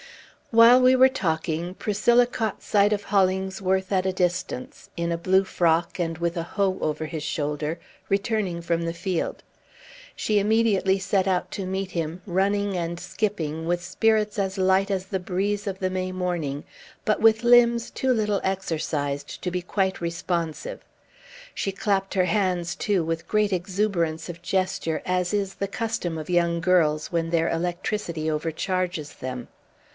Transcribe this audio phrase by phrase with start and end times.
[0.49, 5.43] While we were talking, Priscilla caught sight of Hollingsworth at a distance, in a blue
[5.43, 9.43] frock, and with a hoe over his shoulder, returning from the field.
[10.15, 15.05] She immediately set out to meet him, running and skipping, with spirits as light as
[15.05, 16.65] the breeze of the May morning,
[17.05, 20.81] but with limbs too little exercised to be quite responsive;
[21.53, 26.29] she clapped her hands, too, with great exuberance of gesture, as is the custom of
[26.29, 29.47] young girls when their electricity overcharges them.